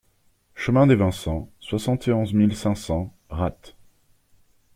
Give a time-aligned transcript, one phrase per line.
[0.55, 3.75] Chemin des Vincents, soixante et onze mille cinq cents Ratte